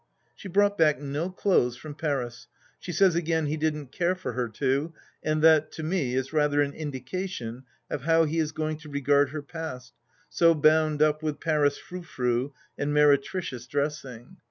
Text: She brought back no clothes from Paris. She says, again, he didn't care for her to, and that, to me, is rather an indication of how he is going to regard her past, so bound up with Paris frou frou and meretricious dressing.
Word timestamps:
She 0.35 0.47
brought 0.47 0.79
back 0.79 0.99
no 0.99 1.29
clothes 1.29 1.77
from 1.77 1.93
Paris. 1.93 2.47
She 2.79 2.91
says, 2.91 3.13
again, 3.13 3.45
he 3.45 3.55
didn't 3.55 3.91
care 3.91 4.15
for 4.15 4.33
her 4.33 4.49
to, 4.49 4.95
and 5.21 5.43
that, 5.43 5.71
to 5.73 5.83
me, 5.83 6.15
is 6.15 6.33
rather 6.33 6.59
an 6.63 6.73
indication 6.73 7.65
of 7.87 8.01
how 8.01 8.23
he 8.25 8.39
is 8.39 8.51
going 8.51 8.77
to 8.77 8.89
regard 8.89 9.29
her 9.29 9.43
past, 9.43 9.93
so 10.27 10.55
bound 10.55 11.03
up 11.03 11.21
with 11.21 11.39
Paris 11.39 11.77
frou 11.77 12.01
frou 12.01 12.51
and 12.79 12.91
meretricious 12.95 13.67
dressing. 13.67 14.37